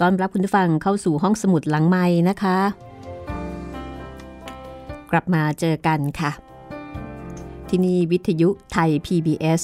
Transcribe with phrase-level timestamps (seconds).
[0.00, 2.58] ต้อนรับคุณผู้ฟังเข้าสู่ห้องสมุดหลังไม้นะคะ
[5.10, 6.30] กลับมาเจอกันค่ะ
[7.68, 9.62] ที่นี่วิทยุไทย PBS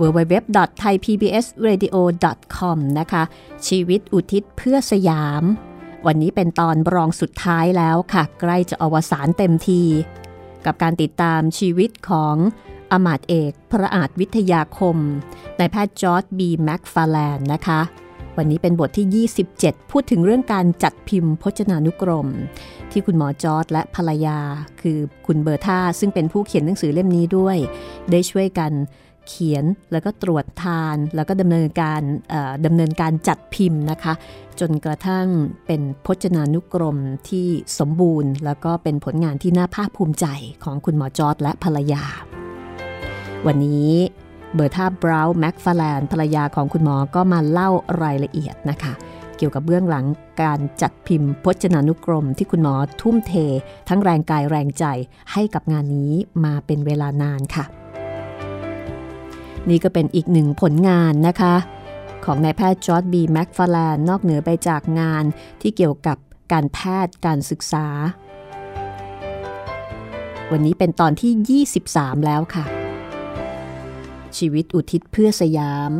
[0.00, 3.22] www.thaipbsradio.com นะคะ
[3.68, 5.42] ชีวิตอุทิศเพื่อสยาม
[6.06, 9.82] วันนี้เป็นตอนรองสุดท้ายแล้วค่ะ ใกล้จะอวสานเต็มที
[10.64, 12.36] กับการติดตามชีวิตของ
[12.92, 14.96] อมาตเอก พระอาจวิทยาคม
[15.58, 17.80] นายแพทย์จอร์จ บีแม็คฟาร์แลนด์นะคะ
[18.38, 22.28] วันนี้เป็นบทที่ 27 พูดถึงเรื่องการจัดพิมพ์พจนานุกรม
[22.90, 24.38] ที่คุณหมอจอร์จและภรรยา
[24.80, 27.56] คือคุณเบอร์ธาซึ่งเป็นผู้เขียนหนังสือเล่มนี้ด้วย
[28.10, 28.72] ได้ช่วยกัน
[29.28, 32.02] เขียนแล้วก็ตรวจทาน แล้วก็ดำเนินการ
[32.66, 34.14] ดำเนินการจัดพิมพ์นะคะ
[34.60, 35.26] จนกระทั่ง
[35.66, 36.98] เป็นพจนานุกรม
[37.28, 37.46] ที่
[37.78, 40.26] สมบูรณ์ แล้วก็เป็นผลงานที่น่าภาคภูมิใจ
[40.64, 42.04] ของคุณหมอจอร์จและภรรยา
[43.46, 43.90] วันนี้
[44.54, 47.70] เบอร์ธาบราวน์แม็คฟาร์แลนด์ภรรยาของคุณหมอก็มาเล่า
[48.02, 48.92] รายละเอียดนะคะ
[49.36, 50.04] เกี่ยวกับเบื้องหลัง
[50.42, 53.32] การจัดพิมพ์พจนานุกรม ที่คุณหมอทุ่มเท
[53.88, 54.84] ทั้งแรงกายแรงใจ
[55.32, 56.12] ให้กับงานนี้
[56.44, 57.64] มาเป็นเวลานานค่ะ
[59.68, 61.54] นี่ก็เป็นอีกหนึ่งผลงานนะคะ
[62.24, 65.24] ของนายแพทย์จอร์จ บีแม็คฟาร์แลนด์นอกเหนือไปจากงาน
[65.60, 66.16] ที่เกี่ยวกับ
[66.52, 67.86] การแพทย์การศึกษา
[70.52, 72.81] วันนี้เป็นตอนที่ 23 แล้วค่ะ
[74.38, 75.92] ชีวิตอุทิศเพื่อสยาม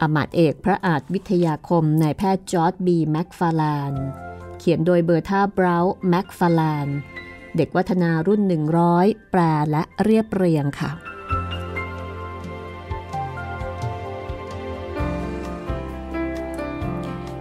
[0.00, 3.92] อำมาตย์เอกพระอาจวิทยาคมนายแพทย์จอร์จ บีแม็คฟาร์แลนด์
[4.58, 6.86] เขียนโดยเบอร์ธาบราวน์แม็คฟาร์แลนด์
[7.56, 8.40] เด็กวัฒนารุ่น
[8.86, 9.40] 100 แปล
[9.70, 10.92] และเรียบเรียงค่ะ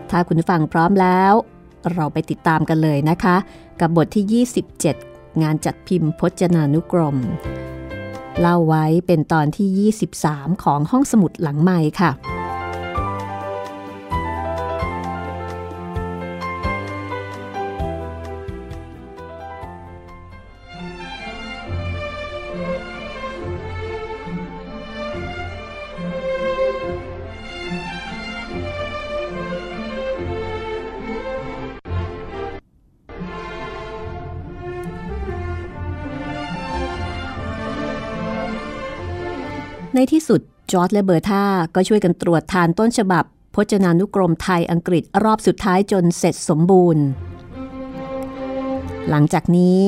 [0.09, 1.33] ถ้าคุณฟังพร้อมแล้ว
[1.93, 3.35] เราไปติดตามกันเลยนะคะ
[3.79, 4.45] กับบทที่
[4.99, 7.17] 27 งานจัดพิมพ์พจนานุกรม
[8.41, 9.91] เล่าไว้เป็นตอนที่
[10.21, 12.11] 23 ของห้องสมุดหลังใหม่ค่ะ
[39.95, 40.41] ในที่สุด
[40.71, 41.43] จอร์ดและเบอร์ธา
[41.75, 43.23] ก็ช่วยกันตรวจทานต้นฉบับ
[43.55, 47.05] พจนานุกรมไทยอังกฤษรอบสุดท้ายจนเสร็จสมบูรณ์
[49.09, 49.79] หลังจากนี้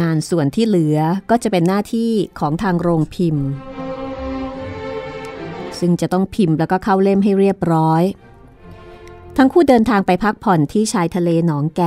[0.00, 0.98] งานส่วนที่เหลือ
[1.30, 3.46] ก็จะเป็นหน้าที่ของทางโรงพิมพ์
[5.78, 8.02] ซึ่งจะต้องพิมพ์แล้วก็เข้าเล่มให้เรียบร้อย
[9.36, 11.82] ทั้งคู่เดินทางไปพักผ่อนที่ชายทะเลหนองแก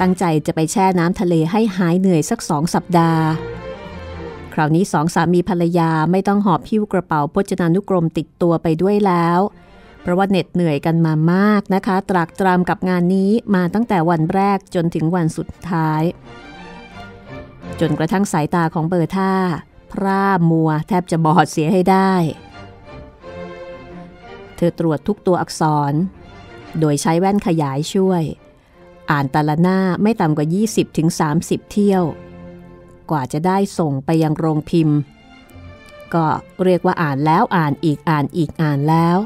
[0.00, 3.24] ตั้งใจจะไปแช่น้ำทะเลให้หายเหนื่อยสักสองสัปดาห์
[4.54, 9.40] คราวนี้สองสามีภรรยาไม่ต้องหอบพิ้วกระเป๋าพจนานุกรมติดตัวไปด้วยแล้ว
[10.02, 16.02] เพราะว่าเหน็ดเหนื่อยกันมามากนะคะ ตรากตรำกับงานนี้มาตั้งแต่วันแรกจนถึงวันสุดท้าย
[17.80, 19.32] จนกระทั่งสายตาของเบอร์ท่า
[19.92, 22.12] พร่ามัวแทบจะบอดเสียให้ได้
[24.56, 25.92] เธอตรวจทุกตัวอักษร
[26.80, 28.22] โดยใช้แว่นขยายช่วย
[29.10, 30.46] อ่านแต่ละหน้าไม่ต่ำกว่า
[31.08, 32.04] 20-30 เที่ยว
[33.10, 34.98] กว่าจะได้ส่งไปยังโรงพิมพ์
[36.14, 36.26] ก็
[36.64, 39.18] เรียกว่าอ่านแล้วอ่านอีกอ่านอีกอ่านแล้ว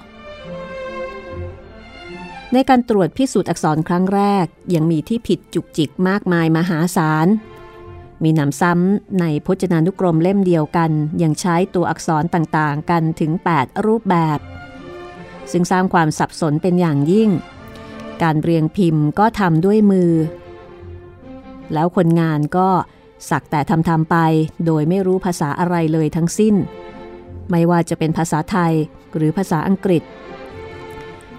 [2.52, 7.26] ในการตรวจพิสูจน์อักษรครั้งแรกยังมีที่ผิดจุกจิกมากมายมหาศาล
[8.22, 10.90] มีนำซ้ำในพจนานุกรมเล่มเดียวกัน
[11.22, 14.38] ยังใช้ตัวอักษรต่างๆ กันถึง 8 รูปแบบ
[15.50, 17.30] ซึ่งสร้างความสับสนเป็นอย่างยิ่ง
[18.22, 20.12] การเรียงพิมพ์ก็ทำด้วยมือ
[21.72, 22.68] แล้วคนงานก็
[23.30, 24.16] สักแต่ทำทำไป
[24.66, 26.54] โดยไม่รู้ภาษาอะไรเลยทั้งสิ้น
[27.50, 28.72] ไม่ว่าจะเป็นภาษาไทย
[29.16, 30.02] หรือภาษาอังกฤษ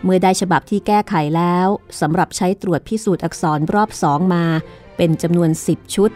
[0.04, 1.68] เมื่อได้ฉบับที่แก้ไขแล้ว
[2.02, 4.46] สำหรับใช้ตรวจพิสูจน์อักษรรอบสองมา
[4.98, 6.12] เป็นจำนวน 10 ชุด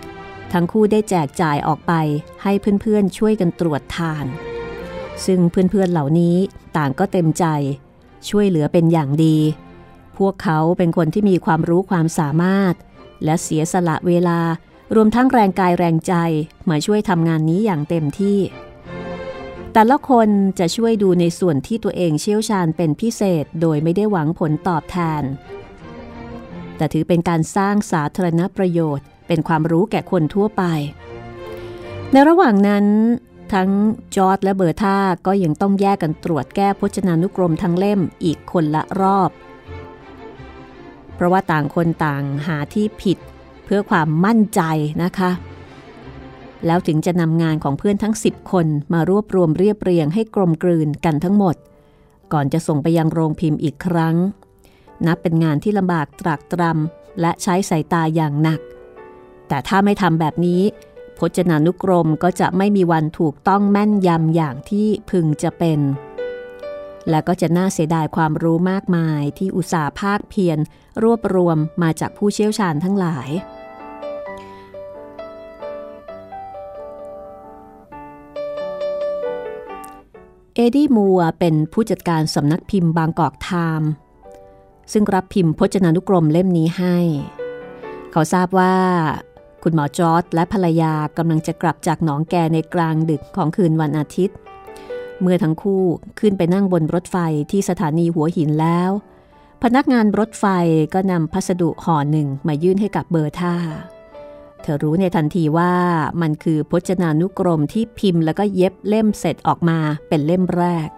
[0.54, 1.94] ทั้งคู่ได้แจกจ่ายออกไป
[2.44, 2.52] ให้
[2.82, 4.26] เพื่อนๆช่วยกันตรวจทาน
[5.26, 6.36] ซึ่งเพื่อนๆเหล่านี้
[6.78, 7.46] ต่างก็เต็มใจ
[8.30, 9.38] ช่วยเหลือเป็นอย่างดี
[10.18, 12.74] พวกเขาเป็นคนที่มีความรู้ความสามารถ
[13.24, 14.40] และเสียสละเวลา
[14.96, 16.14] รวมทั้งแรงกายแรงใจ
[16.70, 18.40] มาช่วยทำงานนี้อย่างเต็มที่
[19.74, 25.24] แต่ละคนจะช่วยดูในส่วนที่ตัวเองเชี่ยวชาญเป็นพิเศษโดยไม่ได้หวังผลตอบแทน
[26.78, 30.64] แต่ถือเป็นการสร้างสาธารณประโยชน์ เป็นความรู้แก่คนทั่วไป
[32.12, 32.86] ในระหว่างนั้น
[33.54, 33.70] ทั้ง
[34.16, 39.32] จอร์ดและเบอร์ธาก็ยังต้องแยกกันตรวจแก้พจนานุกรมทั้งเล่มอีกคนละรอบ
[41.16, 43.18] เพราะว่าต่างคนต่างหาที่ผิด
[43.76, 44.62] พื่อความมั่นใจ
[45.04, 45.32] นะคะ
[46.66, 51.56] แล้วถึงจะนำงานของเพื่อนทั้ง 10 คนมารวบรวมเรียบเรียงให้กลมกลืนกันทั้งหมด
[52.34, 54.16] ก่อนจะส่งไปยังโรงพิมพ์อีกครั้ง
[55.06, 58.60] นับเป็นงานที่ลำบากตรากตรำและใช้สายตาอย่างหนัก
[59.48, 60.62] แต่ถ้าไม่ทำแบบนี้
[61.18, 65.80] พจนานุกรมก็จะไม่มีวันถูกต้องแม่นยำอย่างที่พึงจะเป็น
[67.10, 70.60] และก็จะน่าเสียดายความรู้มากมายที่อุตสาห์ภาคเพียร
[71.04, 73.30] รวบรวมมาจากผู้เชี่ยวชาญทั้งหลาย
[80.64, 83.90] อดี้มัวเป็นผู้จัดการสำนักพิมพ์บางกอกไทม์
[84.92, 86.98] ซึ่งรับพิมพ์พจนานุกรมเล่มนี้ให้
[88.12, 88.76] เขาทราบว่า
[89.64, 94.38] คุณหมอจอร์ดและภรรยากำลังจะกลับจากหนองแกในกลางดึกของคืนวันอาทิตย์
[95.22, 95.84] เมื่อทั้งคู่
[96.20, 97.18] ขึ้นไปนั่งบนรถไฟ
[97.52, 98.92] ที่สถานีหัวหินแล้ว
[99.64, 100.46] พนักงานรถไฟ
[100.94, 103.56] ก็นำพัสดุห่อหนึ่งมายื่นให้กับเบอร์ท่า
[104.64, 105.74] เธอรู้ในทันทีว่า
[106.22, 110.90] มันคือพจนานุกรมที่พิมพ์แล้วก็เย็บเล่มเสร็จออกมาเป็นเล่มแรก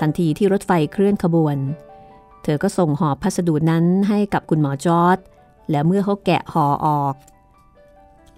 [0.00, 1.56] ทันทีที่รถไฟเคลื่อนขบวน
[2.42, 5.18] เธอก็ส่งห่อพัสดุนั้นให้กับคุณหมอจอร์ด
[5.70, 7.14] และเมื่อเขาแกะห่อออก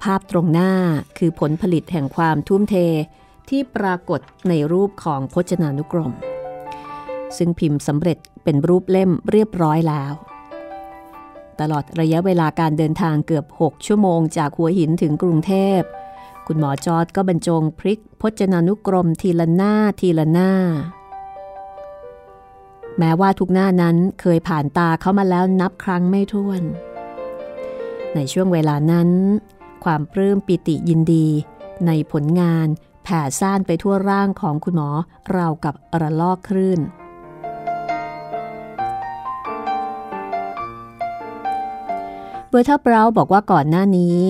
[0.03, 0.73] ภาพตรงหน้า
[1.19, 2.75] คือผลผลิตแห่งความทุ่มเท
[3.49, 6.13] ที่ปรากฏในรูปของพจนานุกรม
[7.37, 10.13] ซึ่งพิมพ์สำเร็จเป็นรูปเล่มเรียบร้อยแล้ว
[11.61, 15.81] ตลอดระยะเวลาการเดินทางเกือบ 6 ชั่วโมง จากหัวหินถึงกรุงเทพ
[16.47, 20.51] คุณหมอจอดก็บรรจงพลิกพจนานุกรมทีละหน้าทีละหน้า
[22.99, 26.63] แม้ว่าทุกหน้านั้นเคยผ่านตาเขามาแล้วนับครั้งไม่ถ้วน
[28.15, 29.09] ในช่วงเวลานั้น
[29.85, 31.27] ความปลื้มปิติยินดี
[31.87, 32.67] ในผลงาน
[33.05, 34.91] แผ่ซ่านไปทั่วร่างของคุณหมอ
[35.37, 36.81] ราวกับระลอกคลื่น
[42.53, 44.21] เบอร์ทับเราบอกว่าก่อนหน้านี้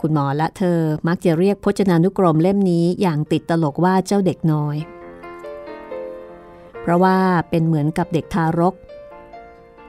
[0.00, 4.76] คุณหมอและเธอมักจะเรียกพจนานุกรมเล่มนี้อย่างติดตลกว่าเจ้าเด็กน้อย
[6.80, 7.18] เพราะว่า
[7.50, 8.74] เป็นเหมือนกับเด็กทารก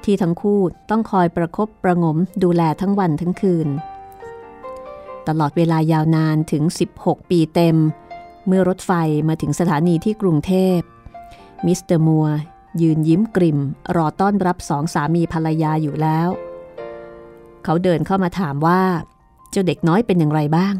[0.03, 0.59] ที่ทั้งคู่
[0.89, 3.67] ต้องคอยประครบประงมดูแลทั้งวันทั้งคืน
[5.27, 6.63] ตลอดเวลายาวนานถึง
[6.97, 7.77] 16 ปีเต็ม
[8.47, 8.91] เมื่อรถไฟ
[9.27, 10.79] มาถึงสถานีที่กรุงเทพ
[11.65, 12.27] มิสเตอร์มัว
[12.81, 13.59] ยืนยิ้มกริม
[13.95, 16.29] รอต้อนรับสองสามีภรรยาอยู่แล้ว
[17.63, 18.81] เขาเดินเข้ามาถามว่า
[19.51, 20.75] เจ้าเด็กน้อยเป็นอย่างไรบ้าง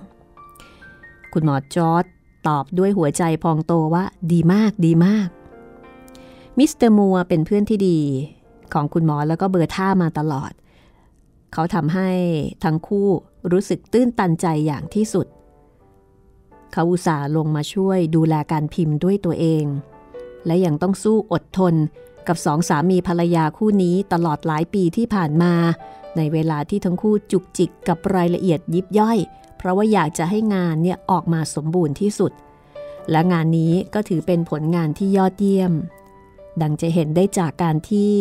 [1.34, 2.06] คุณหมอจอร์จ
[2.48, 5.27] ตอบด้วยหัวใจพองโตว่า ดีมากดีมาก
[6.58, 8.00] มิสเตอร์มัวเป็นเพื่อนที่ดี
[8.74, 10.51] ของคุณหมอแล้วก็เบอร์ธามาตลอด
[11.53, 12.10] เขาทำให้
[12.63, 13.08] ทั้งคู่
[13.51, 15.27] รู้สึกตื้นตันใจอย่างที่สุด
[16.72, 19.65] เขาอุตส่าห์ลงมาช่วยดูแลการพิมพ์ด้วยตัวเอง
[20.48, 21.74] และยังต้องสู้อดทน
[22.27, 25.54] กับสองสามีภรรยาคู่นี้ตลอดหลายปีที่ผ่านมา
[26.18, 29.18] ในเวลาที่ทั้งคู่จุกจิกกับรายละเอียดยิบย่อย
[29.58, 32.32] เพราะว่าอยากจะให้งานเนี่ยออกมาสมบูรณ์ที่สุด
[33.12, 35.74] และงานนี้ก็ถือเป็นผลงานที่ยอดเยี่ยม
[36.62, 38.13] ดังจะเห็นได้จากการที่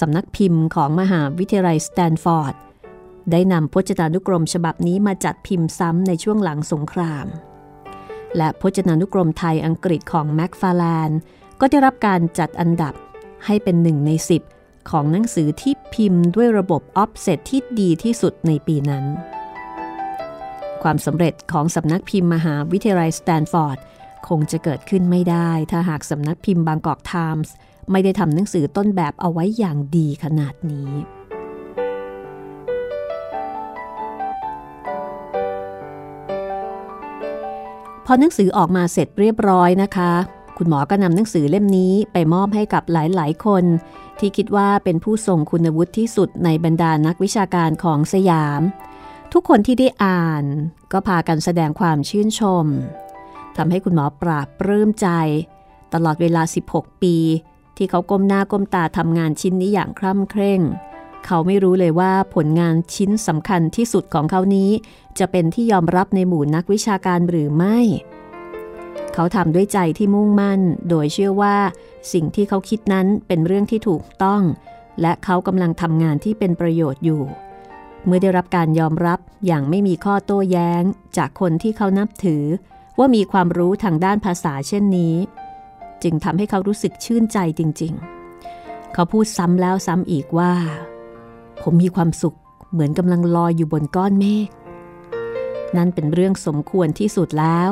[0.00, 2.54] สำนักพิมพ์ของมหาวิทยาลัยสแตนฟอร์ด
[3.30, 7.26] ได้นำพจนานุกรมฉบับนี้มาจัดพิมพ์ซ้ำในช่วงหลังสงคราม
[8.36, 11.10] และพจนานุกรมไทยอังกฤษของแม็กฟาแลน
[11.64, 12.94] ก็ได้รับการจัดอันดับ
[13.44, 14.10] ให้เป็นหนึ่งใน
[14.50, 19.04] 10 ของหนังสือที่พิมพ์ด้วยระบบออฟเซตที่ดีที่สุดในปีนั้น
[20.82, 23.78] ความสำเร็จของสำนักพิมพ์มหาวิทยาลัยสแตนฟอร์ด
[24.28, 27.52] คงจะเกิดขึ้นไม่ได้ ถ้าหากสำนักพิมพ์บางกอกไทมส์
[27.90, 30.90] ไม่ได้ทำหนังสือต้นแบบเอาไว้อย่างดีขนาดนี้
[38.06, 40.12] พอหนังสือออกมาเสร็จเรียบร้อยนะคะ
[40.56, 43.64] คุณหมอก็นำหนังสือเล่มนี้ไปมอบให้กับหลายๆ คน
[44.18, 48.62] ที่คิดว่าเป็นผู้ทรงคุณวุฒิที่สุดในบรรดานักวิชาการของสยาม
[49.32, 50.44] ทุกคนที่ได้อ่าน
[50.92, 52.66] ก็พากันแสดงความชื่นชม
[53.56, 55.08] ทำให้คุณหมอปราบปลื้มใจ
[55.94, 56.42] ตลอดเวลา
[56.72, 57.16] 16 ปี
[57.76, 60.60] ที่เขาก้มหน้าก้มตาทำงานชิ้นนี้อย่างคร่ำเคร่ง
[61.26, 64.70] เขาไม่รู้เลยว่าผลงานชิ้นสำคัญที่สุดของเขานี้
[65.18, 67.78] จะเป็นที่ยอมรับในหมู่นักวิชาการหรือไม่
[69.14, 71.56] เขาทำด้วยใจที่มุ่งมั่น โดยเชื่อว่า
[72.12, 74.42] สิ่งที่เขาคิดนั้นเป็นเรื่องที่ถูกต้อง
[75.00, 77.22] และเขากำลังทำงานที่เป็นประโยชน์อยู่
[78.04, 80.82] เมื่อได้รับการยอมรับอย่างไม่มีข้อโต้แย้ง
[81.16, 82.44] จากคนที่เขานับถือ
[82.98, 85.14] ว่ามีความรู้ทางด้านภาษาเช่นนี้
[86.02, 87.92] จึงทำให้เขารู้สึกชื่นใจจริง
[88.42, 90.52] ๆ เขาพูดซ้ำแล้วซ้ำอีกว่า
[91.62, 92.36] ผมมีความสุข
[92.72, 94.48] เหมือนกำลังลอยอยู่บนก้อนเมฆ
[95.76, 97.70] นั่นเป็นเรื่องสมควรที่สุดแล้ว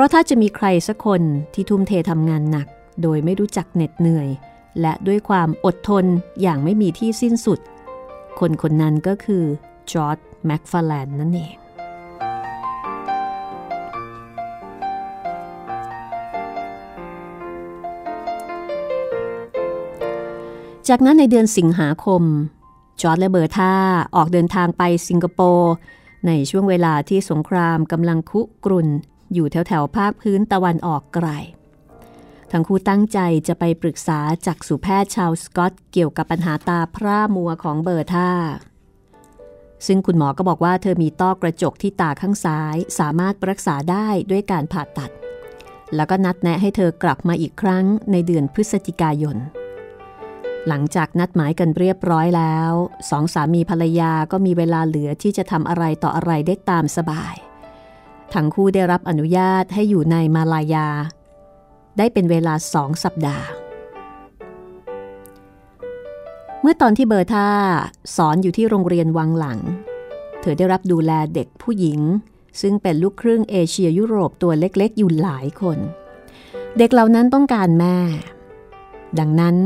[0.00, 1.22] ราะถ้าจะมีใครสักคน
[1.54, 2.66] ที่ทุ่มเททำงานหนัก
[3.02, 4.28] โดยไม่รู้จักเหน็ดเหนื่อย
[4.80, 6.04] และด้วยความอดทน
[6.42, 7.60] อย่างไม่มีที่สิ้นสุด
[8.40, 9.44] คนคนนั้นก็คือ
[9.90, 11.54] จอร์ดแม็กฟาแลนนั่นเอง
[20.88, 22.22] จากนั้นในเดือนสิงหาคม
[23.00, 23.74] จอร์ดและเบอร์ธา
[24.16, 25.72] ออกเดินทางไปสิงคโปร์
[26.26, 28.88] ในช่วงเวลาที่สงครามกำลังคุกรุ่น
[29.32, 31.28] อยู่แถวแถวภาคพื้นตะวันออกไกล
[32.52, 33.18] ทั้งคู่ตั้งใจ
[33.48, 38.30] จะไปปรึกษาจากสุแพทย์ชาวสกอตเกี่ยวกับปัญหาตาพร่ามัวของเบอร์ท่า
[39.86, 45.10] ซึ่งคุณหมอก็บอกว่าเธอมีต้อกระจกที่ตาข้างซ้าย สามารถรักษาได้ด้วยการผ่าตัด
[45.94, 49.36] แล้วก็นัดแนะให้เธอกลับมาอีกครั้งในเดือนพฤศจิกายน
[50.68, 52.72] หลังจากนัดหมายกันเรียบร้อยแล้ว
[53.10, 57.34] สองสามีภรรยาก็มีเวลาเหลือที่จะทำอะไรต่ออะไรได้ตามสบาย
[58.34, 60.88] ทั้งคู่ได้รับอนุญาตให้อยู่ในมาลายา
[61.98, 63.46] ได้เป็นเวลาสองสัปดาห์
[66.60, 67.48] เมื่อตอนที่เบอร์ท่า
[68.16, 69.58] สอนอยู่ที่โรงเรียนวังหลัง
[70.40, 72.00] เธอได้รับดูแลเด็กผู้หญิง
[72.60, 75.78] ซึ่งเป็นลูกครึ่งเอเชียยุโรปตัวเล็กๆ อยู่หลายคน
[76.78, 77.96] เด็กเหล่านั้นต้องการแม่
[79.18, 79.56] ดังนั้น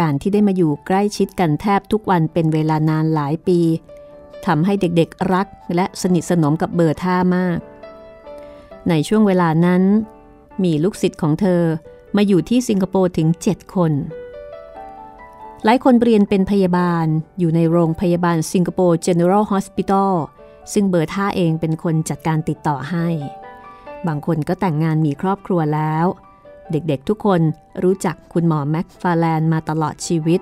[0.00, 3.60] การที่ได้มาอยู่ใกล้ชิดกันแทบทุกวันเป็นเวลานานหลายปี
[4.46, 7.58] ทำให้เด็กๆรักและสนิทสนมกับเบอร์ท่ามาก
[8.88, 9.82] ในช่วงเวลานั้น
[10.64, 11.62] มีลูกศิษย์ของเธอ
[12.16, 13.92] มาอยู่ที่สิงคโปร์ถึง 7 คน
[15.64, 17.06] หลายคนเรียนเป็นพยาบาล
[17.38, 20.12] อยู่ในโรงพยาบาลสิงคโปร์ General Hospital
[20.72, 23.08] ซึ่งเบอร์ท่าเองเป็นคนจัดการติดต่อให้
[24.06, 26.06] บางคนก็แต่งงานมีครอบครัวแล้ว
[26.70, 27.40] เด็กๆทุกคน
[27.82, 30.40] รู้จักคุณหมอแม็กฟาแลนมาตลอดชีวิต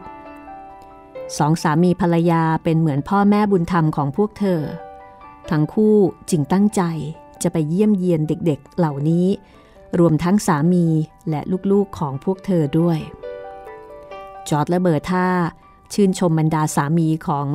[1.39, 4.61] สองสามีภรรยาเป็นเหมือนพ่อแม่บุญธรรมของพวกเธอ
[5.51, 5.97] ทั้งคู่
[6.31, 6.83] จึงตั้งใจ
[7.43, 9.26] จะไปเยี่ยมเยียนเด็กๆเหล่านี้
[9.99, 10.87] รวมทั้งสามี
[11.31, 12.99] และลูกๆของพวกเธอด้วย
[14.49, 15.29] จอร์ดและเบอร์ท่า
[15.93, 17.47] ชื่นชมบรรดาสามีของ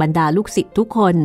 [0.00, 1.16] บรรดาลูกศิษย์ทุกคน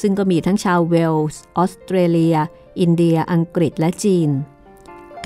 [0.00, 2.36] ซึ่งก็มีทั้งชาวเวลส์ออสเตรเลีย
[2.80, 4.30] อินเดีย อังกฤษและจีน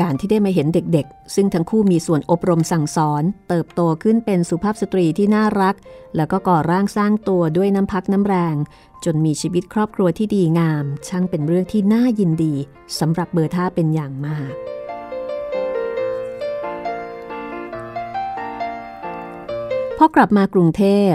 [0.01, 5.75] การที่ได้มาเห็นเด็กๆ ซึ่งทั้งคู่มีส่วนอบรมสั่งสอน เติบโตขึ้นเป็นสุภาพสตรีที่น่ารัก
[6.17, 8.57] แล้วก็ก่อร่างสร้างตัวด้วยน้ำพักน้ำแรง
[9.05, 12.55] จนมีชีวิตครอบครัวที่ดีงาม ช่างเป็นเรื่องที่น่ายินดี
[12.99, 14.53] สำหรับเบอร์ท่าเป็นอย่างมาก
[19.97, 21.15] พอกลับมากรุงเทพ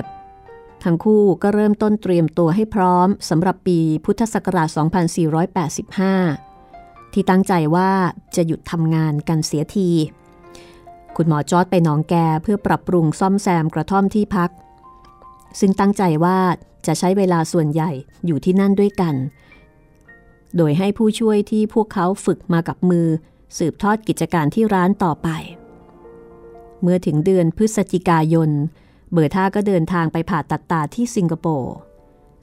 [0.83, 6.56] ทั้งคู่ก็เริ่มต้นเตรียมตัวให้พร้อมสำหรับปีพุทธศักราช 2485
[7.19, 7.91] ที่ตั้งใจว่า
[8.35, 9.89] จะหยุดทำงานกันเสียที
[11.15, 14.49] คุณหมอจอร์ดไปหนองแกเพื่อปรับปรุงซ่อมแซมกระท่อมที่พัก
[15.59, 16.37] ซึ่งตั้งใจว่า
[16.87, 17.91] จะใช้เวลาส่วนใหญ่
[18.25, 19.15] อยู่ที่นั่นด้วยกัน
[20.57, 23.07] โดยให้ผู้ช่วยที่พวกเขาฝึกมากับมือ
[23.57, 25.29] สืบทอดกิจการที่ร้านต่อไป
[26.81, 28.49] เมื่อถึงเดือนพฤศจิกายน
[29.11, 31.75] เบอร์ท่าก็เดินทางไปผ่าตัดตาที่สิงคโปร์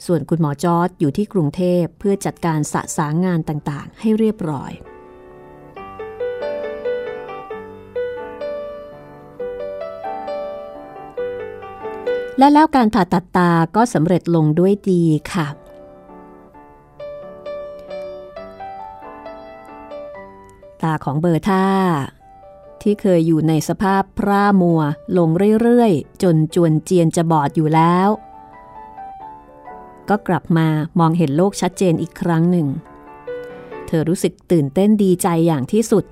[0.06, 4.72] ส่วนคุณหมอจอร์ดอยู่ที่กรุงเทพเพื่อจัดการสะสางงานต่างๆ ให้เรียบร้อย
[12.38, 15.46] และแล้วการผ่าตัดตาก็สำเร็จลงด้วยดีค่ะ
[20.82, 21.66] ตาของเบอร์ท่า
[22.82, 24.80] ที่เคยอยู่ในสภาพพร่ามัว
[25.18, 25.28] ลง
[25.62, 28.08] เรื่อย ๆ จนจวนเจียนจะบอดอยู่แล้ว
[30.10, 30.68] ก็กลับมา
[31.00, 32.68] มองเห็นโลกชัดเจนอีกครั้งหนึ่ง
[33.86, 36.04] เธอรู้สึกตื่นเต้นดีใจอย่างที่สุด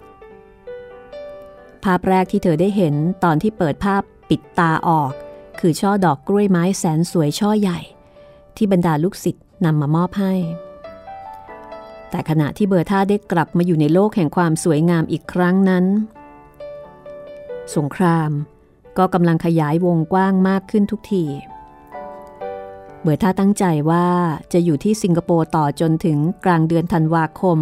[1.84, 5.12] ภาพแรกที่เธอได้เห็นตอนที่เปิดภาพปิดตาออก
[5.60, 7.80] คือช่อดอกกล้วยไม้แสนสวยช่อใหญ่
[8.56, 10.34] ที่บรรดาลูกศิษย์นำมามอบให้
[12.10, 15.84] แต่ขณะที่เบอร์ท่าได้กลับมาอยู่ในโลกแห่งความสวยงามอีกครั้งนั้น
[17.76, 18.30] สงคราม
[18.98, 24.06] ก็กำลังขยายวงกว้างมากขึ้นทุกทีเเบอร์ท่าตั้งใจว่า
[24.52, 27.58] จะอยู่ที่สิงคโปร์ต่อจนถึงกลางเดือนธันวาคม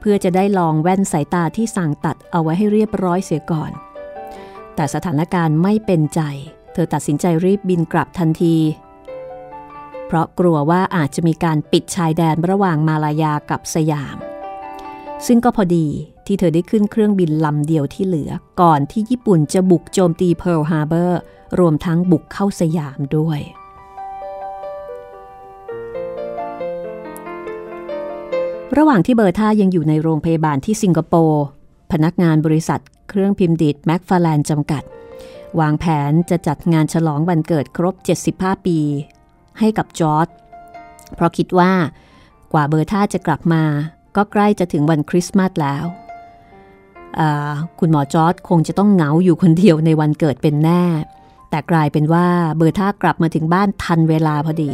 [0.00, 3.70] เพื่อจะได้ลองแว่นสายตาที่สั่งตัดเอาไว้ให้เรียบร้อยเสียก่อน
[4.74, 6.20] แต่สถานการณ์ไม่เป็นใจ
[6.72, 8.56] เธอตัดสินใจรีบบินกลับทันที
[10.06, 14.16] เพราะกลัวว่าอาจจะมีการปิดชายแดนระหว่างมาลายากับสยาม
[15.26, 15.86] ซึ่งก็พอดี
[16.26, 21.20] ที่เธอได้ขึ้นเครื่องบินลำเดียวที่เหลือก่อนที่ญี่ปุ่นจะบุกโจมตีเพิร์ลฮาร์เบอร์
[21.58, 23.40] รวมทั้งบุกเข้าสยามด้วย
[28.76, 31.44] ระหว่างที่เบอร์ธายังอยู่ในโรงพยาบาลที่สิงคโปร์
[31.92, 34.82] พนักงานบริษัท เครื่องพิมพ์ดีดแม็กฟาแลนจำกัด
[35.60, 37.94] วางแผนจะจัดงานฉลองวันเกิดครบ
[38.30, 38.78] 75 ปี
[39.58, 40.28] ให้กับจอร์จ
[41.14, 41.72] เพราะคิดว่า
[42.52, 43.64] กว่าเบอร์ธาจะกลับมา
[44.16, 45.84] ก็ใกล้จะถึงวันคริสต์มาสแล้ว
[47.78, 50.84] คุณหมอจอร์จคงจะต้องเหงาอยู่คนเดียวในวันเกิดเป็นแน่
[51.50, 52.26] แต่กลายเป็นว่า
[52.56, 54.72] เบอร์ธากลับมาถึงบ้านทันเวลาพอดี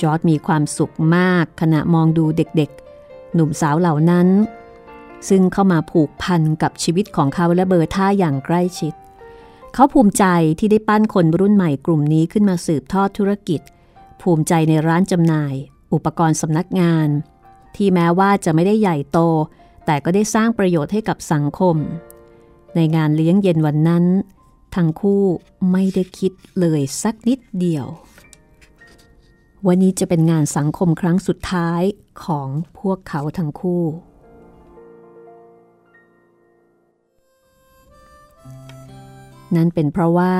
[0.00, 2.87] จอร์จมีความสุขมากขณะมองดูเด็กๆ
[3.34, 4.28] หนุ่มสาวเหล่านั้น
[5.28, 8.94] ซึ่งเข้ามาผูกพันกับชีวิตของเขาและเบอร์ท่าอย่างใกล้ชิด
[9.74, 10.24] เขาภูมิใจ
[10.58, 13.60] ที่ได้ปั้นคนรุ่นใหม่กลุ่มนี้ขึ้นมาสืบทอดธุรกิจ
[14.22, 15.54] ภูมิใจในร้านจำหน่าย
[15.92, 17.08] อุปกรณ์สำนักงาน
[17.76, 19.18] ที่แม้ว่าจะไม่ได้ใหญ่โต
[19.86, 21.76] แต่ก็ได้สร้างประโยชน์ให้กับสังคม
[22.74, 24.04] ในงานเลี้ยงเย็นวันนั้น
[24.74, 25.24] ทั้งคู่
[25.72, 27.86] ไม่ได้คิดเลยสักนิดเดียว
[29.66, 31.82] วันนี้จะเป็นงานสังคมครั้งสุดท้าย
[32.24, 33.84] ของพวกเขาทั้งคู่
[39.56, 40.34] นั่นเป็นเพราะว่า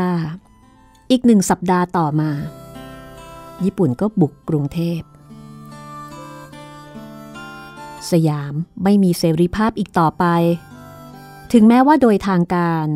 [1.10, 2.30] อีกหนึ่งสัปดาห์ต่อมา
[3.64, 5.00] ญี่ปุ่นก็บุกกรุงเทพ
[8.10, 8.54] สยาม
[8.84, 10.24] ไม่มีเสรีภาพอีกต่อไป
[11.52, 12.88] ถึงแม้ว่าโดยทางการ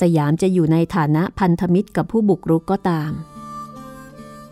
[0.00, 3.12] สยามจะอยู่ในฐานะพันธมิตรกับผู้บุกรุกก็ตาม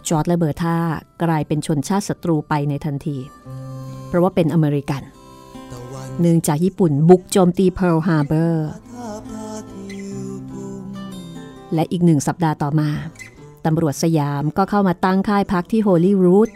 [0.08, 0.78] จอร์จและเบอร์ธา
[1.22, 3.16] กลายเป็นชนชาติศัตรูไปในทันที
[4.08, 5.02] เพราะว่าเป็นอเมริกัน
[6.20, 8.68] เนื่องจากญี่ปุ่นบุกโจมตีเพิร์ลฮาร์เบอร์
[11.74, 12.90] และอีกหนึ่งสัปดาห์ต่อมา
[13.64, 16.50] ตำรวจสยามก็เข้ามาตั้งค่ายพักที่โฮลีรูด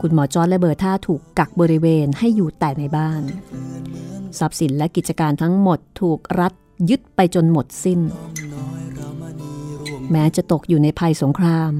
[0.00, 3.22] คุณหมอจอร์จและเบอร์ธาถูกกักบริเวณให้อยู่แต่ในบ้าน
[4.38, 6.52] ทรัพย์สินและกิจการทั้งหมดถูกรัฐ
[6.90, 8.00] ยึดไปจนหมดสิ้น
[10.12, 11.72] แม้จะตกอยู่ในภัยสงคราม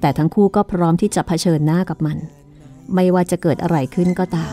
[0.00, 2.18] แต่ทั้งคู่ก็พร้อมที่จะเผชิญหน้ากับมัน
[2.94, 4.52] ไม่ว่าจะเกิดอะไรขึ้นก็ตาม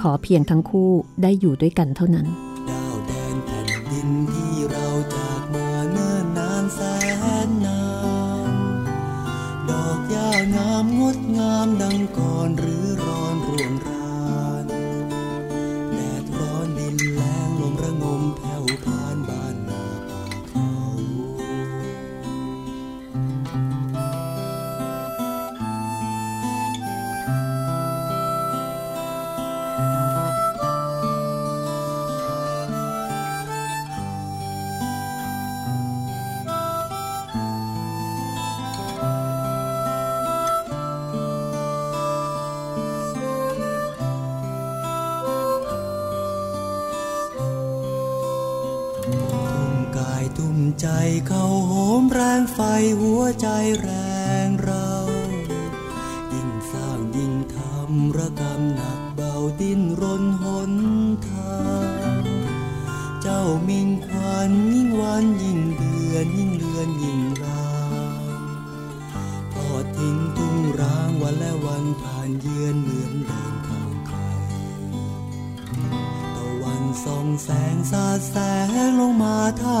[0.00, 0.90] ขอเพียงทั้งคู่
[1.22, 2.26] ได้อยู่ด้วยกันเท่านั้น
[2.70, 6.80] ดาวแดนแผ่นดินที่เราจากมาเนิ่นนานแส
[7.46, 7.82] นนา
[8.50, 8.52] น
[9.70, 12.31] ดอกหญ้างามงดงามดังก่อ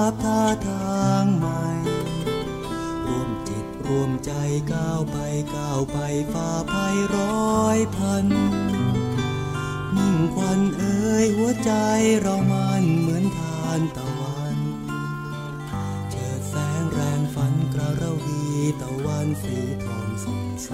[0.00, 1.62] ทาบทาทางใหม่
[3.06, 4.32] รวมจิตรวมใจ
[4.72, 5.16] ก้าวไป
[5.56, 5.98] ก้าวไป
[6.32, 8.26] ฝ่าภัยร้อยพัน
[9.94, 11.72] มิ่งควันเอ่ยหัวใจ
[12.20, 14.56] เรามันเหมือนทานตะวัน
[16.10, 18.44] เจิดแสงแรงฝันกระระวี
[18.82, 20.70] ตะวันสีทองสดใส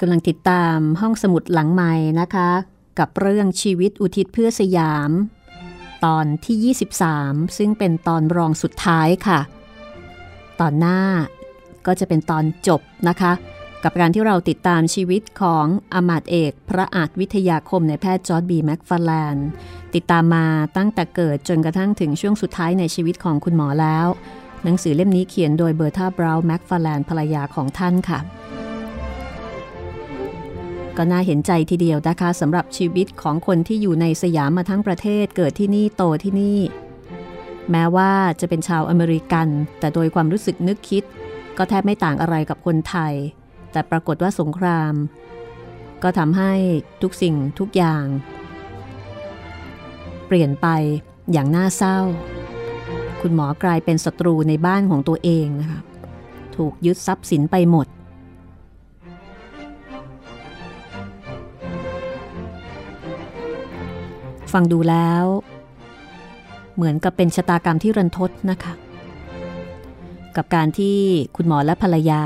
[0.00, 2.50] กำลังติดตามห้องสมุดหลังใหม่นะคะ
[2.98, 5.10] กับเรื่องชีวิตอุทิศเพื่อสยาม
[6.04, 6.74] ตอนที่
[7.06, 9.40] 23 ซึ่งเป็นตอนรองสุดท้ายค่ะ
[10.60, 11.00] ตอนหน้า
[11.86, 13.32] ก็จะเป็นตอนจบนะคะ
[13.84, 19.36] กับการที่เราติดตามชีวิตของอำมาตย์เอกพระอาจวิทยาคมนายแพทย์จอร์จบีแม็กฟาแลน
[19.94, 24.06] ติดตามมาตั้งแต่เกิดจนกระทั่งถึงช่วงสุดท้ายในชีวิตของคุณหมอแล้ว
[24.64, 28.18] หนังสือเล่มนี้เขียนโดยเบอร์ธาบราวน์แม็กฟาแลนภรรยาของท่านค่ะ
[30.96, 36.58] ก็น่าเห็นใจทีเดียวนะคะสำหรับชีวิตของคนที่อยู่ในสยามมาทั้งประเทศเกิดที่นี่โตที่นี่
[37.70, 41.04] แม้ว่าจะเป็นชาวอเมริกัน แต่โดยความรู้สึกนึกคิด
[41.58, 43.14] ก็แทบไม่ต่างอะไรกับคนไทย
[43.72, 44.94] แต่ปรากฏว่าสงคราม
[46.02, 46.52] ก็ทำให้
[47.02, 48.04] ทุกสิ่งทุกอย่าง
[50.26, 50.66] เปลี่ยนไป
[51.32, 51.98] อย่างน่าเศร้า
[53.20, 55.80] คุณหมอกลายเป็นศัตรูในบ้านของตัวเองนะคะ
[56.56, 57.86] ถูกยึดทรัพย์สินไปหมด
[64.52, 65.24] ฟังดูแล้ว
[66.74, 68.74] เหมือนกับเป็นชะตากรรมที่รันทดนะคะ
[70.36, 70.98] กับการที่
[71.36, 72.22] คุณหมอและภรรยา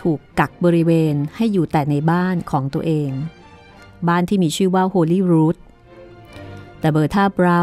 [0.00, 3.10] ถูกกักบริเวณให้อยู่แต่ในบ้านของตัวเอง
[4.08, 5.56] บ้านที่มีชื่อว่า Holy Root
[6.80, 7.60] แต่เบอร์ท่าเบรา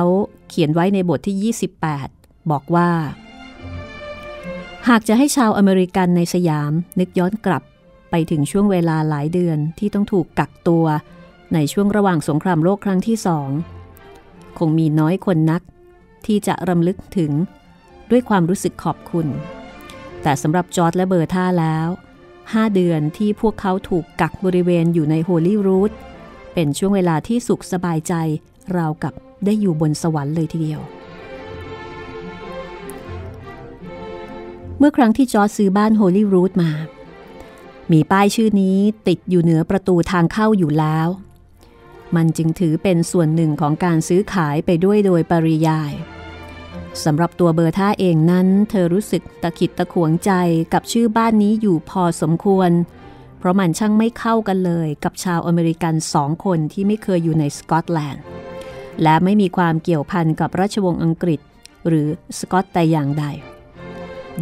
[0.49, 1.53] เขียนไว้ในบทที่
[2.03, 2.89] 28 บอกว่า
[4.89, 7.63] หากจะให้ชาวอเมริกันในสยามนึกย้อนกลับ
[8.11, 10.85] ไปถึงช่วงเวลาหลายเดือนที่ต้องถูกกักตัว
[11.53, 13.49] ในช่วงระหว่างสงครามโลกครั้งที่สอง
[14.57, 15.61] คงมีน้อยคนนัก
[16.25, 17.31] ที่จะรำลึกถึง
[18.09, 19.27] ด้วยความรู้สึกขอบคุณ
[20.21, 21.87] แต่สำหรับจอร์จและเบอร์ธาแล้ว
[22.31, 25.91] 5เดือนที่พวกเขาถูกกักบริเวณอยู่ในโฮลี่รูด
[26.53, 28.13] เป็นช่วงเวลาที่สุขสบายใจ
[28.75, 29.13] ราวกับ
[29.45, 30.81] ได้อยู่บนสวรรค์เลยทีเดียว
[34.77, 36.71] เมื่อครั้งที่จอร์ดซื้อบ้านโฮลี่รูทมา
[37.91, 41.07] มีป้ายชื่อนี้ติดอยู่เหนือประตูทางเข้าอยู่แล้ว
[42.15, 45.93] มันจึงถือเป็นส่วนหนึ่งของการซื้อขายไปด้วยโดยปริยาย
[47.03, 50.31] สำหรับตัวเบอร์ท่าเองนั้น เธอรู้สึกตะขิดตะขวงใจ
[50.73, 52.71] กับชื่อบ้านนี้อยู่พอสมควร
[53.39, 58.23] เพราะมันช่างไม่เข้ากันเลยกับชาวอเมริกันสองคนที่ไม่เคยอยู่ในสกอตแลนด์
[59.03, 61.39] และไม่มีความเกี่ยวพันกับราชวงศ์อังกฤษ
[61.87, 62.07] หรือ
[62.39, 63.25] สกอตแต่อย่างใด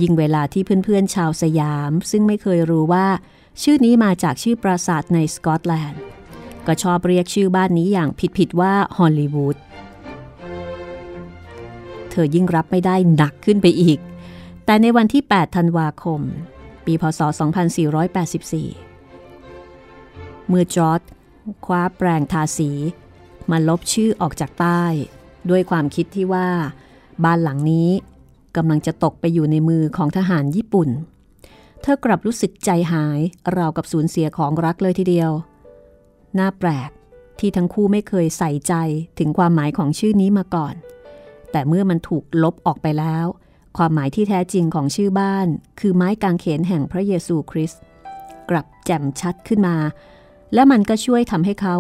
[0.02, 3.08] ยิ่งเวลาที่เพื่อนๆชาวสยาม ซึ่งไม่เคยรู้ว่า
[3.64, 6.02] ชื่อนี้มาจากชื่อปราสาทในสกอตแลนด์
[6.72, 9.58] ก็ชอบเรียกชื่อบ้านนี้อย่างผิดๆว่าฮอลลีวูด
[12.10, 14.00] เธอยิ่งรับไม่ได้หนักขึ้นไปอีก
[14.66, 16.22] แต่ในวันที่ 8 ธันวาคม
[16.86, 17.22] ปีพศ
[18.84, 21.02] 2484 เมื่อจอร์ด
[21.66, 22.72] คว้าแปรงทาสี
[23.52, 24.84] มาลบชื่อออกจากใต้
[25.50, 26.50] ด้วยความคิดที่ว่า
[27.24, 27.90] บ้านหลังนี้
[28.56, 30.90] กำลังจะตกไปอยู่ในมือของทหารญี่ปุ่น
[31.82, 33.20] เธอกลับรู้สึกใจหาย
[33.58, 35.32] ราวกับสูญเสียของรักเลยทีเดียว
[36.38, 36.90] น่าแปลก
[37.40, 38.74] ที่ทั้งคู่ไม่เคยใส่ใจ
[39.20, 40.76] ถึงความหมายของชื่อนี้มาก่อน
[41.52, 43.26] แต่เมื่อมันถูกลบออกไปแล้ว
[43.78, 45.48] ความหมายที่แท้จริงของชื่อบ้าน
[45.80, 47.82] คือไม้กางเขนแห่งพระเยซูคริสต์
[48.50, 49.78] กลับแจ่มชัดขึ้นมา
[50.54, 51.76] และมันก็ช่วยทำให้เขา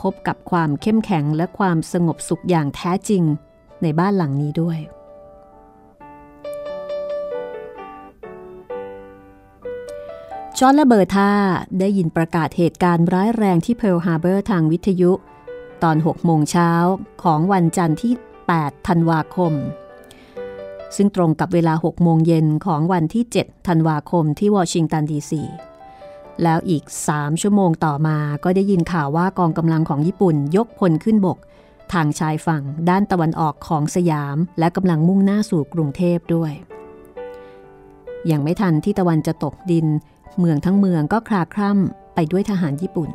[0.00, 3.22] พบกับความเข้มแข็งและความสงบสุขอย่างแท้จริง
[3.82, 4.78] ในบ้านหลังนี้ด้วย
[10.60, 11.30] จอร์จและเบอร์ธา
[11.80, 15.12] ได้ยินประกาศเหตุการณ์ร้ายแรงที่เพิร์ลฮาร์เบอร์ทางวิทยุ
[15.82, 16.70] ตอน 6 โมงเช้า
[17.22, 18.12] ของวันจันทร์ที่
[18.50, 19.52] 8 ธันวาคม
[20.96, 25.42] ซึ่งตรงกับเวลา 6 โมงเย็นของวันที่ 7 ธันวาคมที่วอชิงตันดีซี
[26.42, 31.38] แล้วอีก 3 ชั่วโมงต่อมาก็ได้ยินข่าวว่ากองกำลังของญี่ปุ่นยกพลขึ้นบก
[31.92, 36.52] ทางชายฝั่งด้านตะวันออกของสยาม และกำลังมุ่งหน้าสู่กรุงเทพด้วย
[38.30, 39.86] ยังไม่ทันที่ตะวันจะตกดิน
[40.38, 43.10] เมืองทั้งเมืองก็คลาคร่ำไปด้วยทหารญี่ปุ่น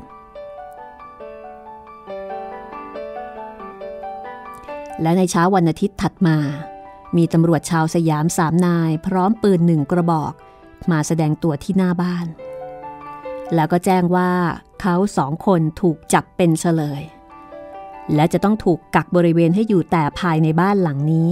[5.01, 6.37] และในเช้าวันอาทิตย์ถัดมา
[7.17, 10.33] มีตำรวจชาวสยามสามนาย พร้อมปืนหนึ่งกระบอก
[10.91, 12.27] มาแสดงตัวที่หน้าบ้าน
[13.55, 14.31] แล้วก็แจ้งว่า
[14.81, 17.01] เขาสองคนถูกจับเป็นเฉลย
[18.15, 21.29] และจะต้องถูกกักบริเวณให้อยู่แต่ภายในบ้านหลังนี้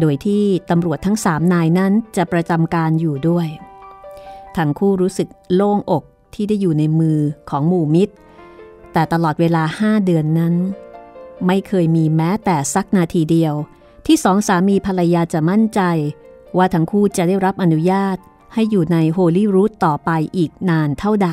[0.00, 3.48] โดยที่ตำรวจทั้งสามนายนั้นจะประจำการอยู่ด้วย
[4.56, 6.02] ทั้งคู่รู้สึกโล่งอก
[6.34, 7.18] ที่ได้อยู่ในมือ
[7.50, 8.14] ของหมู่มิตร
[8.92, 10.54] แต่ตลอดเวลาห้าเดือนนั้น
[11.46, 13.54] ไม่เคยมีแม้แต่สักนาทีเดียว
[14.06, 15.80] ที่สองสามีภรรยาจะมั่นใจ
[16.56, 18.16] ว่าทั้งคู่จะได้รับอนุญาต
[18.54, 21.28] ให้อยู่ในโฮลี่รูทต่อไปอีกนานเท่าใด